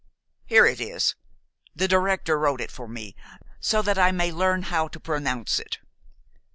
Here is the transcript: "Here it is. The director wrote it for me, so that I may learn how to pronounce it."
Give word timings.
"Here 0.47 0.65
it 0.65 0.81
is. 0.81 1.13
The 1.75 1.87
director 1.87 2.39
wrote 2.39 2.59
it 2.59 2.71
for 2.71 2.87
me, 2.87 3.15
so 3.59 3.83
that 3.83 3.99
I 3.99 4.11
may 4.11 4.31
learn 4.31 4.63
how 4.63 4.87
to 4.87 4.99
pronounce 4.99 5.59
it." 5.59 5.77